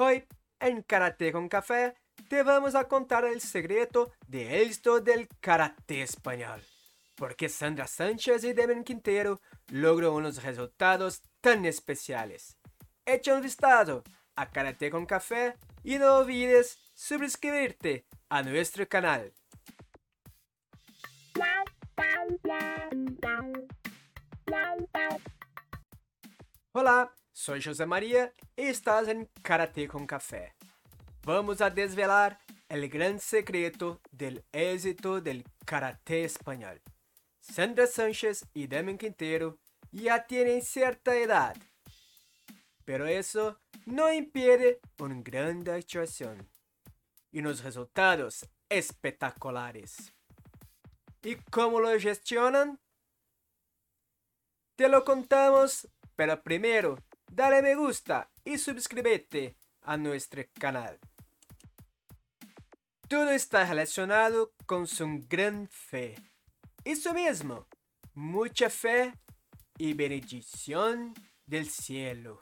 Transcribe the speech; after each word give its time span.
Hoy, 0.00 0.24
en 0.60 0.82
Karate 0.82 1.32
con 1.32 1.48
Café, 1.48 1.96
te 2.28 2.44
vamos 2.44 2.76
a 2.76 2.86
contar 2.86 3.24
el 3.24 3.40
secreto 3.40 4.12
de 4.28 4.62
éxito 4.62 5.00
del 5.00 5.26
karate 5.40 6.02
español. 6.02 6.62
Porque 7.16 7.48
Sandra 7.48 7.88
Sánchez 7.88 8.44
y 8.44 8.52
Demian 8.52 8.84
Quintero 8.84 9.40
lograron 9.72 10.18
unos 10.18 10.40
resultados 10.44 11.22
tan 11.40 11.64
especiales. 11.64 12.56
Echa 13.04 13.34
un 13.34 13.42
vistazo 13.42 14.04
a 14.36 14.48
Karate 14.48 14.88
con 14.88 15.04
Café 15.04 15.56
y 15.82 15.98
no 15.98 16.18
olvides 16.18 16.78
suscribirte 16.94 18.06
a 18.28 18.44
nuestro 18.44 18.88
canal. 18.88 19.32
Hola, 26.70 27.12
soy 27.32 27.60
José 27.60 27.84
María 27.84 28.32
estás 28.66 29.06
en 29.08 29.28
Karate 29.42 29.86
con 29.86 30.06
Café. 30.06 30.54
Vamos 31.22 31.60
a 31.60 31.70
desvelar 31.70 32.40
el 32.68 32.88
gran 32.88 33.20
secreto 33.20 34.00
del 34.10 34.44
éxito 34.50 35.20
del 35.20 35.44
karate 35.64 36.24
español. 36.24 36.82
Sandra 37.40 37.86
Sánchez 37.86 38.46
y 38.54 38.66
Demian 38.66 38.98
Quintero 38.98 39.58
ya 39.92 40.26
tienen 40.26 40.62
cierta 40.62 41.14
edad, 41.16 41.56
pero 42.84 43.06
eso 43.06 43.60
no 43.86 44.12
impide 44.12 44.80
una 44.98 45.22
gran 45.22 45.66
actuación 45.68 46.48
y 47.30 47.38
unos 47.38 47.62
resultados 47.62 48.48
espectaculares. 48.68 50.12
¿Y 51.22 51.36
cómo 51.50 51.80
lo 51.80 51.98
gestionan? 51.98 52.80
Te 54.76 54.88
lo 54.88 55.04
contamos, 55.04 55.88
pero 56.16 56.42
primero 56.42 56.98
dale 57.30 57.62
me 57.62 57.74
gusta 57.74 58.28
y 58.48 58.56
suscríbete 58.56 59.58
a 59.82 59.98
nuestro 59.98 60.42
canal. 60.58 60.98
Todo 63.06 63.30
está 63.30 63.66
relacionado 63.66 64.54
con 64.64 64.86
su 64.86 65.06
gran 65.28 65.68
fe. 65.68 66.14
Eso 66.82 67.12
mismo, 67.12 67.66
mucha 68.14 68.70
fe 68.70 69.12
y 69.76 69.92
bendición 69.92 71.12
del 71.44 71.68
cielo. 71.68 72.38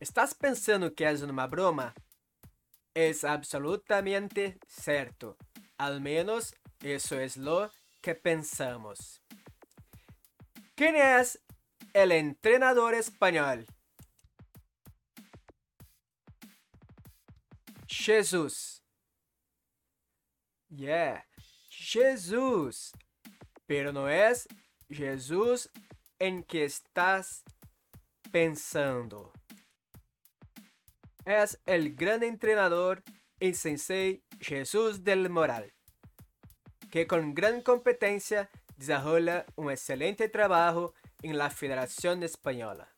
¿Estás 0.00 0.34
pensando 0.34 0.96
que 0.96 1.08
es 1.08 1.22
una 1.22 1.46
broma? 1.46 1.94
Es 2.92 3.22
absolutamente 3.22 4.58
cierto. 4.66 5.36
Al 5.78 6.00
menos 6.00 6.56
eso 6.80 7.20
es 7.20 7.36
lo 7.36 7.70
que 8.00 8.16
pensamos. 8.16 9.22
¿Quién 10.74 10.96
es 10.96 11.40
el 11.92 12.10
entrenador 12.10 12.94
español? 12.94 13.64
Jesús. 17.90 18.84
Yeah, 20.68 21.26
Jesús. 21.68 22.92
Pero 23.66 23.92
no 23.92 24.08
es 24.08 24.46
Jesús 24.88 25.68
en 26.20 26.44
que 26.44 26.64
estás 26.64 27.42
pensando. 28.30 29.32
Es 31.24 31.60
el 31.66 31.96
gran 31.96 32.22
entrenador 32.22 33.02
y 33.40 33.54
sensei 33.54 34.22
Jesús 34.38 35.02
del 35.02 35.28
Moral, 35.28 35.72
que 36.90 37.08
con 37.08 37.34
gran 37.34 37.60
competencia 37.60 38.50
desarrolla 38.76 39.46
un 39.56 39.70
excelente 39.70 40.28
trabajo 40.28 40.94
en 41.22 41.36
la 41.36 41.50
Federación 41.50 42.22
Española. 42.22 42.94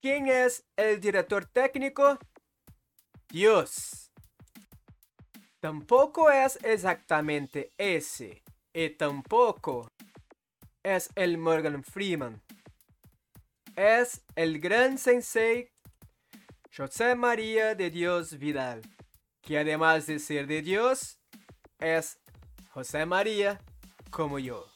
¿Quién 0.00 0.28
es 0.28 0.64
el 0.76 1.00
director 1.00 1.46
técnico? 1.46 2.18
Dios. 3.28 4.10
Tampoco 5.60 6.30
es 6.30 6.58
exactamente 6.62 7.72
ese, 7.76 8.42
y 8.72 8.90
tampoco 8.90 9.90
es 10.82 11.10
el 11.14 11.38
Morgan 11.38 11.82
Freeman. 11.82 12.42
Es 13.74 14.22
el 14.36 14.60
gran 14.60 14.98
sensei 14.98 15.70
José 16.76 17.14
María 17.14 17.74
de 17.74 17.90
Dios 17.90 18.38
Vidal, 18.38 18.82
que 19.40 19.58
además 19.58 20.06
de 20.06 20.18
ser 20.18 20.46
de 20.46 20.62
Dios, 20.62 21.18
es 21.78 22.18
José 22.70 23.06
María 23.06 23.60
como 24.10 24.38
yo. 24.38 24.66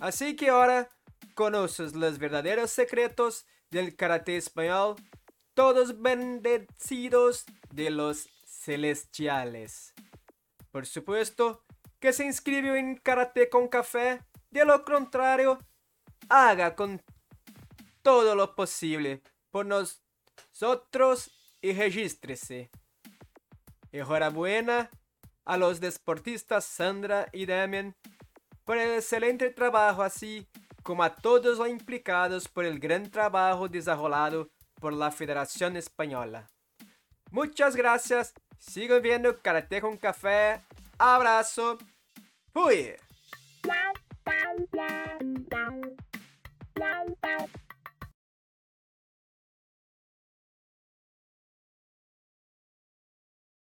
Así 0.00 0.34
que 0.34 0.48
ahora 0.48 0.88
conoces 1.34 1.94
los 1.94 2.18
verdaderos 2.18 2.70
secretos 2.70 3.46
del 3.70 3.94
karate 3.96 4.36
español, 4.36 4.96
todos 5.54 6.00
bendecidos 6.00 7.44
de 7.72 7.90
los 7.90 8.28
celestiales. 8.44 9.94
Por 10.70 10.86
supuesto 10.86 11.64
que 11.98 12.12
se 12.12 12.24
inscribió 12.24 12.74
en 12.74 12.96
Karate 12.96 13.48
con 13.48 13.68
Café, 13.68 14.22
de 14.50 14.64
lo 14.64 14.84
contrario, 14.84 15.58
haga 16.28 16.74
con 16.74 17.02
todo 18.02 18.34
lo 18.34 18.54
posible 18.54 19.22
por 19.50 19.66
nosotros 19.66 21.30
y 21.60 21.72
regístrese. 21.72 22.70
Enhorabuena 23.92 24.90
a 25.44 25.56
los 25.56 25.80
deportistas 25.80 26.64
Sandra 26.64 27.28
y 27.32 27.46
Damian 27.46 27.96
por 28.64 28.78
el 28.78 28.94
excelente 28.94 29.50
trabajo, 29.50 30.02
así 30.02 30.46
como 30.82 31.02
a 31.02 31.14
todos 31.14 31.58
los 31.58 31.68
implicados 31.68 32.48
por 32.48 32.64
el 32.64 32.78
gran 32.78 33.10
trabajo 33.10 33.68
desarrollado 33.68 34.48
por 34.80 34.92
la 34.92 35.10
Federación 35.10 35.76
Española. 35.76 36.48
Muchas 37.30 37.76
gracias, 37.76 38.34
sigan 38.58 39.02
viendo 39.02 39.40
Karate 39.40 39.80
con 39.80 39.96
Café, 39.96 40.60
abrazo, 40.98 41.78
fui. 42.52 42.94